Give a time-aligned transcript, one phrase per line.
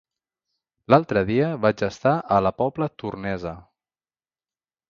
[0.93, 3.55] L'altre dia vaig estar a la Pobla Tornesa.